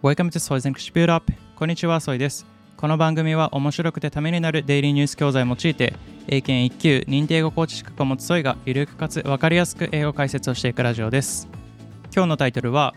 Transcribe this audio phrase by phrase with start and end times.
[0.00, 2.46] Welcome to Soy's English Build Up こんにちは、ソイです。
[2.76, 5.92] この番組は面白くてためになるデイリーニュース教材を用いて、
[6.28, 11.48] 英検1級認定英語コーチ資格を持つソイがゆるくかつわかりやすく英語解説をしていくラジオです。
[12.14, 12.94] 今日のタイトルは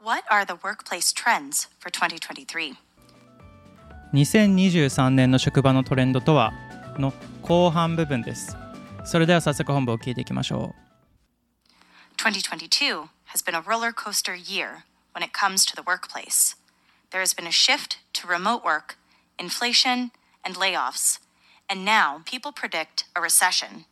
[0.00, 2.74] What are the workplace trends for 2023?
[4.12, 6.52] 2023年の職場のトレンドとは
[7.00, 7.12] の
[7.42, 8.56] 後半部分です。
[9.04, 12.22] それでは早速本部を聞いていきましょう。
[12.22, 16.54] 2022 has been a roller coaster year when it comes to the workplace.
[17.10, 18.96] There has been a shift to remote work,
[19.38, 20.10] inflation,
[20.44, 21.18] and layoffs,
[21.68, 23.84] and now people predict a recession.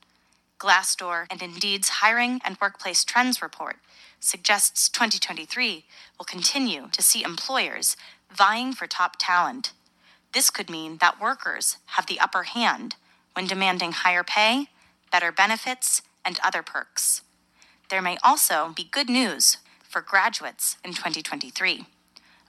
[0.59, 3.77] Glassdoor and Indeed's Hiring and Workplace Trends report
[4.21, 5.85] suggests 2023
[6.19, 7.97] will continue to see employers
[8.31, 9.73] vying for top talent.
[10.33, 12.97] This could mean that workers have the upper hand
[13.35, 14.69] when demanding higher pay,
[15.11, 17.23] better benefits, and other perks.
[17.91, 19.59] There may also be good news
[19.93, 21.85] for graduates in 2023.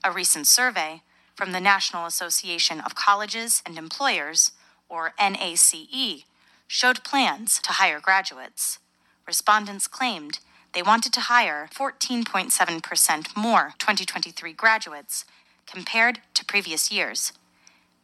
[0.06, 1.02] A recent survey
[1.36, 4.54] from the National Association of Colleges and Employers,
[4.88, 6.24] or NACE,
[6.68, 8.80] showed plans to hire graduates.
[9.28, 10.40] Respondents claimed
[10.74, 15.26] they wanted to hire 14.7% more 2023 graduates
[15.68, 17.34] compared to previous years.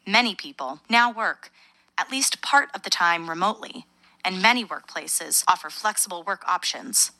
[0.06, 1.50] Many people now work
[1.98, 3.86] at least part of the time remotely,
[4.24, 7.12] and many workplaces offer flexible work options.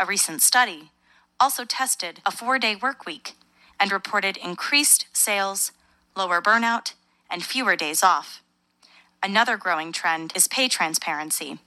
[0.00, 0.90] A recent study
[1.40, 3.34] also tested a four day work week
[3.78, 5.72] and reported increased sales,
[6.16, 6.94] lower burnout,
[7.30, 8.42] and fewer days off.
[9.22, 11.58] Another growing trend is pay transparency.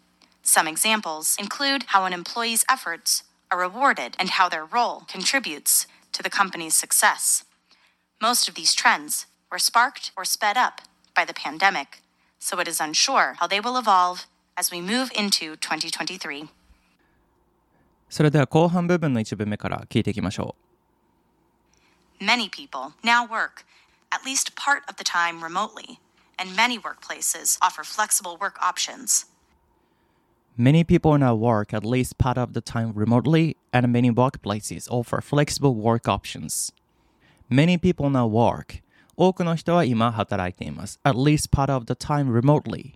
[0.42, 6.24] Some examples include how an employee's efforts are rewarded and how their role contributes to
[6.24, 7.44] the company's success.
[8.22, 10.82] Most of these trends were sparked or sped up
[11.16, 12.02] by the pandemic,
[12.40, 14.26] so it is unsure how they will evolve
[14.58, 16.50] as we move into 2023.
[18.09, 20.55] それでは後半部分の一部目から聞いていきましょ
[22.21, 23.65] Many people now work
[24.11, 25.99] at least part of the time remotely,
[26.39, 29.27] and many workplaces offer flexible work options.
[30.57, 30.63] う。
[30.63, 35.75] Many people now work at least part of the time remotely, and many workplaces offer flexible
[35.75, 36.73] work options.
[37.51, 38.83] Many people now work.
[39.17, 41.01] 多くの人は今働いています。
[41.03, 42.95] at least part of the time remotely.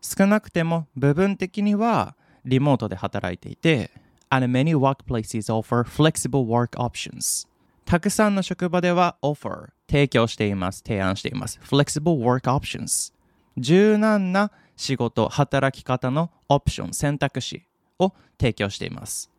[0.00, 2.14] 少なくても部分的には
[2.44, 3.90] リモートで働いていて、
[4.29, 7.47] and many workplaces offer flexible work options.
[7.85, 11.59] たくさんの職場では offer 提供しています、提案しています。
[11.63, 13.13] flexible work options
[13.57, 17.63] 柔軟な仕事、働き方のオプション、選択肢
[17.97, 19.29] を提供しています。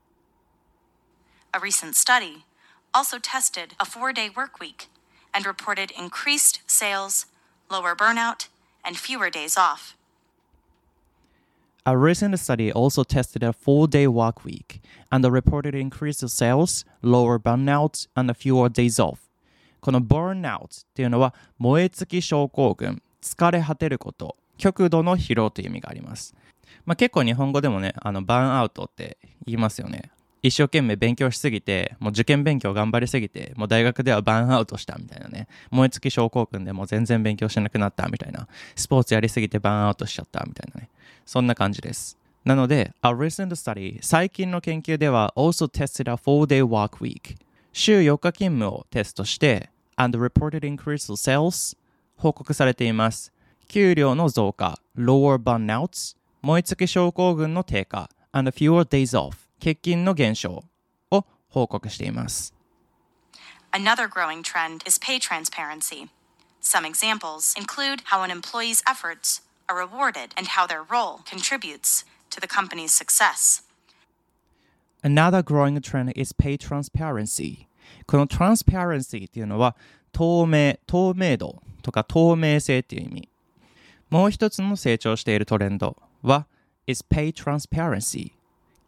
[1.52, 2.44] A recent study
[2.92, 4.88] also tested a four day work week
[5.32, 7.26] and reported increased sales,
[7.70, 8.48] lower burnout,
[8.84, 9.97] and fewer days off.
[11.88, 18.06] A recent study also tested a four-day work week and reported increased sales, lower burnout,
[18.14, 19.20] and fewer days off.
[19.80, 26.34] この burnout っていうのは燃え尽き症候群、疲れ果てること、極度の疲労という意味があります。
[26.84, 29.16] まあ、結構日本語でもね、あのバーンアウトって
[29.46, 30.10] 言いますよね。
[30.42, 35.48] 一生懸命勉強しすぎて、もう受験勉強頑張りすぎて、もう大学ではバーンアウトしたみたいなね。
[35.70, 38.46] 燃え尽き症候群でもう全然勉強しなくなったみたいな。
[38.76, 40.90] スポーツやりすぎてバーンアウトしちゃったみたいなね。
[41.28, 42.16] そんな感じです。
[42.42, 47.36] なので、A recent study、最近の研究では also tested a four-day work week。
[47.74, 51.76] 週4日勤務をテストして、and reported increased sales
[52.16, 53.30] 報告されています。
[53.68, 60.64] 給料の増加、lower burnouts 燃え尽き症候群の低下、and fewer days off 欠勤の減少
[61.10, 62.54] を報告しています。
[63.72, 66.08] Another growing trend is pay transparency.
[66.62, 72.40] Some examples include how an employee's efforts are rewarded and how their role contributes to
[72.40, 73.62] the company's success.
[75.02, 77.68] Another growing trend is pay transparency.
[78.06, 79.76] この transparency っていうのは
[80.12, 83.28] 透明、透明度とか透明性っていう意味。
[84.10, 86.46] もう一つの成長しているトレンドは
[86.86, 88.32] is pay transparency。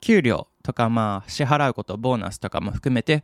[0.00, 3.22] 給料とかまあ支払うこと、ボーナスとかも含めて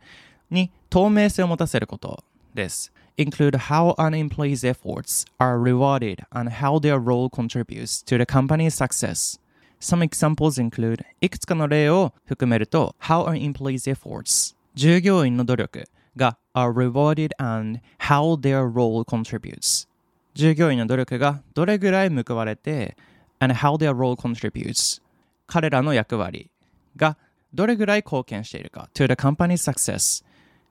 [0.49, 2.91] に透明性を持たせることです。
[3.16, 9.38] include how an employee's efforts are rewarded and how their role contributes to the company's success.
[9.80, 19.04] Some examples include いくつかの例を含めると How an employee's efforts 従業員の努力が are rewarded and how their role
[19.04, 19.88] contributes
[20.34, 22.96] 従業員の努力がどれぐらい報われて
[23.40, 25.02] and how their role contributes
[25.46, 26.50] 彼らの役割
[26.96, 27.16] が
[27.52, 30.24] どれぐらい貢献しているか to the company's success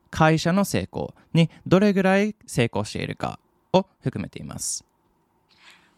[0.10, 3.39] 会社の成功にどれぐらい成功しているか
[3.74, 4.83] を含めています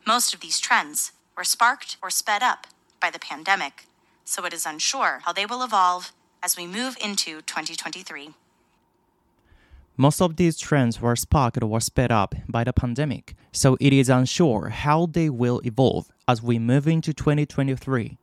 [0.06, 2.68] Most of these trends were sparked or sped up
[3.00, 3.88] by the pandemic,
[4.26, 8.34] so it is unsure how they will evolve as we move into 2023.
[9.96, 14.10] Most of these trends were sparked or sped up by the pandemic, so it is
[14.10, 18.18] unsure how they will evolve as we move into 2023.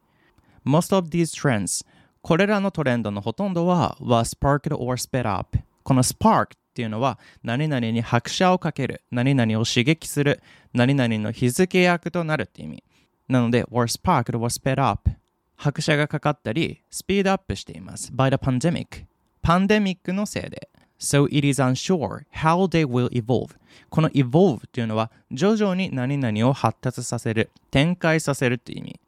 [0.65, 1.85] Most of these trends
[2.23, 10.42] これらのトレンドのほとんどは were sparked or sped up この spark っていうのは何々に拍車をかける何々を刺激する
[10.74, 12.84] 何々の日付役となるって意味。
[13.30, 15.10] なので were sparked or sped up
[15.56, 18.12] 拍車がかかったりスピードアップしています。
[18.12, 19.06] by the pandemic
[19.44, 20.70] パンデミックのせいで。
[21.00, 23.56] So it is unsure how they will evolve
[23.90, 29.00] この evolve っていうのは徐々に何々を発達させる展開させるっていう意味。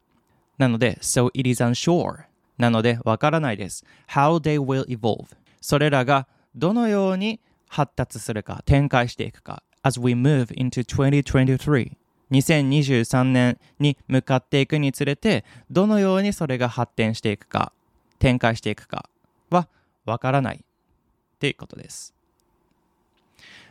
[0.58, 2.26] なので So it is unsure
[2.56, 3.84] なのでわからないです。
[4.08, 5.26] how they will evolve
[5.60, 6.28] それらが
[6.58, 11.92] どのように発達するか展開していくか as we move into 2023
[12.30, 17.72] 2023年に向かっていくにつれてどのようにそれが発展していくか
[18.18, 19.08] 展開していくか
[19.50, 19.68] は
[20.04, 22.12] わからないっていうことです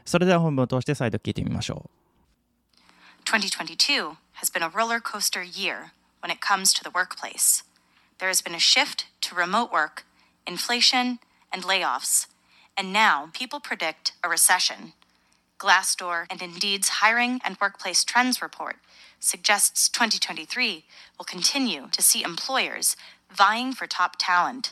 [0.06, 1.98] それでは本文を通して再度聞いてみましょう
[3.26, 5.92] 2022 has been a roller coaster year
[6.24, 7.64] when it comes to the workplace.
[8.20, 10.06] There has been a shift to remote work,
[10.48, 11.20] inflation,
[11.52, 12.28] and layoffs,
[12.78, 14.94] and now people predict a recession.
[15.58, 18.76] Glassdoor and Indeed's Hiring and Workplace Trends report
[19.20, 20.86] suggests 2023
[21.18, 22.96] will continue to see employers
[23.36, 24.72] vying for top talent.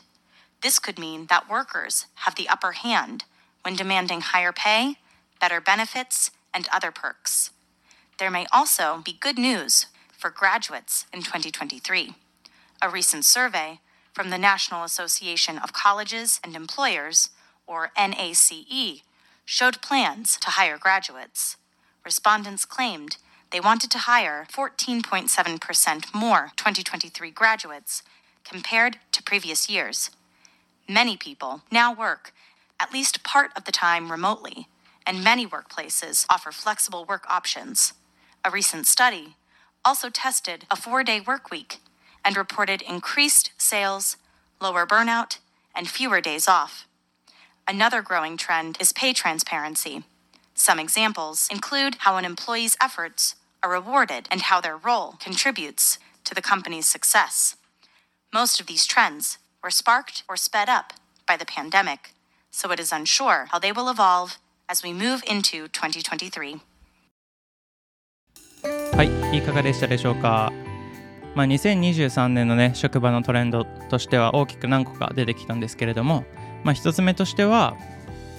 [0.62, 3.24] This could mean that workers have the upper hand
[3.62, 4.94] when demanding higher pay,
[5.40, 7.50] better benefits, and other perks.
[8.18, 9.86] There may also be good news
[10.16, 12.14] for graduates in 2023.
[12.80, 13.80] A recent survey
[14.14, 17.30] from the National Association of Colleges and Employers,
[17.66, 19.02] or NACE,
[19.44, 21.56] showed plans to hire graduates.
[22.04, 23.16] Respondents claimed
[23.50, 28.02] they wanted to hire 14.7% more 2023 graduates
[28.44, 30.10] compared to previous years.
[30.88, 32.32] Many people now work
[32.78, 34.68] at least part of the time remotely,
[35.06, 37.92] and many workplaces offer flexible work options.
[38.44, 39.36] A recent study
[39.84, 41.78] also tested a four day work week
[42.24, 44.16] and reported increased sales,
[44.60, 45.38] lower burnout,
[45.74, 46.86] and fewer days off.
[47.67, 50.03] Another growing trend is pay transparency.
[50.55, 56.35] Some examples include how an employee's efforts are rewarded and how their role contributes to
[56.35, 57.55] the company's success.
[58.33, 60.93] Most of these trends were sparked or sped up
[61.27, 62.13] by the pandemic,
[62.51, 64.37] so it is unsure how they will evolve
[64.69, 66.61] as we move into 2023.
[68.93, 69.03] は
[69.33, 70.51] い、いかがでしたでしょうか。
[71.33, 76.25] まあ、2023年のね、職場のトレンドとしては大きく何個か出てきたんですけれども、
[76.64, 77.76] まあ、1つ目としては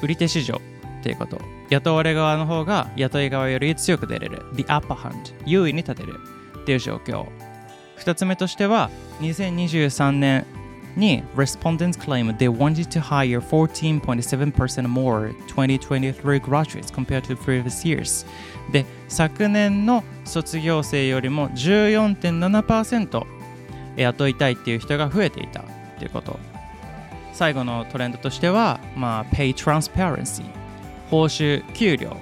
[0.01, 0.61] 売り手市場
[0.99, 1.39] っていうこと。
[1.69, 4.45] 雇われ側の方が雇い側より強く出れる。
[4.55, 6.15] The upper hand 優位に立てる
[6.61, 7.27] っていう状況。
[7.99, 10.45] 2つ目としては2023年
[10.95, 18.25] に Respondents claim they wanted to hire 14.7% more 2023 graduates compared to previous years
[18.71, 23.25] で昨年の卒業生よりも14.7%
[23.97, 25.63] 雇いたいっていう人が増えていたっ
[25.99, 26.39] ていうこと。
[27.37, 30.43] 最後のトレンドとしては、まあ、Pay Transparency
[31.11, 32.17] 報酬、給料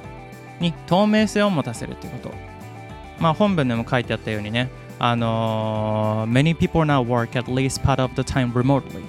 [0.59, 2.35] に透明性を持たせるということ。
[3.19, 4.69] まあ、本文でも書いてあったようにね、
[4.99, 9.01] あのー、Many people now work at least part of the time remotely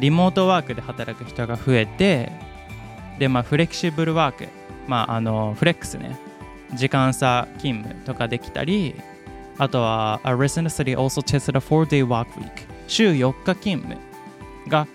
[0.00, 2.32] リモートワークで働く人が増えて
[3.18, 4.48] で、まあ、フレキシブルワーク、
[4.88, 6.18] まあ、あのフレックスね。
[6.74, 8.94] 時間差勤務とかできたり
[9.58, 12.50] あとは A recent study also tested a 4-day work week
[12.88, 14.00] 週4日勤務
[14.68, 14.86] が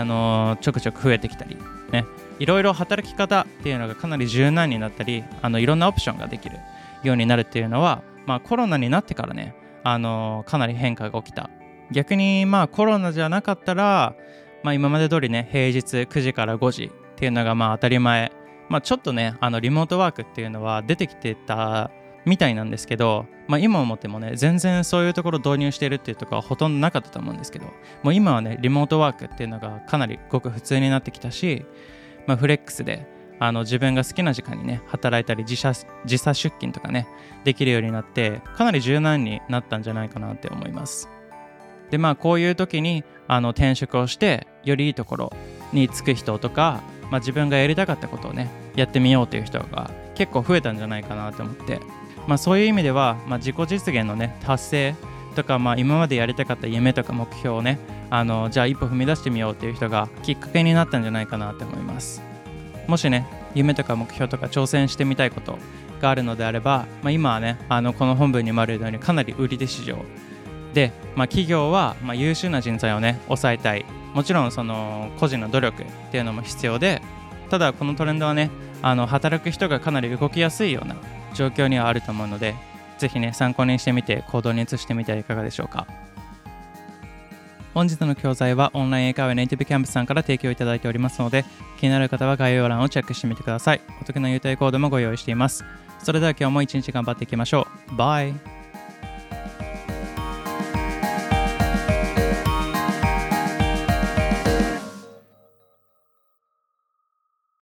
[0.00, 1.56] あのちょくちょく増えてきたり、
[1.92, 2.04] ね、
[2.38, 6.58] いろいろ働き方っていうのがかなり柔軟になったりあのいろんなオプションができる
[7.02, 11.50] ようになるっていうのは、まあ、コロナになってからねあのかなり変化が起きた。
[11.90, 14.16] 逆にまあコロナじゃなかったら、
[14.62, 18.32] まあ、今まで通りね平日9時から5時っていうのがまあ当たり前、
[18.68, 21.90] まあ、ちょっとねあのリモートワークっていうのは出てきてた
[22.24, 27.66] みたいなんですけど、まあ、今思ってもね全然そういうところ導入してるっていうところはほとんどなかったと思うんですけど
[28.02, 31.64] もう今はねリモートワークっていうのがかなりごく普通になってきたし、
[32.26, 33.06] まあ、フレックスで
[33.40, 35.72] あの自分が好きな時間にね働いたり自社
[36.04, 37.06] 時差出勤とかね
[37.44, 41.08] できるようになってかなり柔軟になったんじゃないかなって思います。
[41.90, 45.32] でまあこういう時にあの転職をしてよりいいところ
[45.72, 51.80] に就く人とか、まあ、自分がやりたかったことをねやってみようという人が結構増えたんじゃないかなと思って。
[52.26, 54.94] まあ、そういう意味では、まあ、自己実現の、ね、達成
[55.34, 57.78] とか、まあ、今までやりたかった夢とか目標をね
[58.10, 62.22] あのじゃあ一歩踏み出してみようっていう人がきっかけになったんじゃないかなと思います。
[62.86, 65.58] もしね夢とか目標とか挑戦してみたいこと
[66.00, 69.96] があるのであれば、まあ、今はねあのこの本文にもあるようにかなり売り手市場。
[70.74, 73.84] で、まあ、企業は、まあ、優秀な人材をね抑えたい。
[74.12, 77.02] もちろんその個人の努力っていうのも必要で
[77.50, 78.50] ただこのトレンドはね
[78.80, 80.94] あの働く人がかなり動きやすいような
[81.34, 82.54] 状況にはあると思うので
[82.98, 85.86] ぜひね参考にしてみて行動に移してみてはいかがでしょうか。
[87.74, 91.44] 本日の教材はオンライン英会話ネイティブキャンプさんから提供いただいておりますので
[91.80, 93.80] 気になる方は概要欄をチェックしてみてください。
[94.00, 95.64] お得な優待コードもご用意しています。
[95.98, 97.96] それでは今日も一日頑張っていきましょう。
[97.96, 98.53] バイ。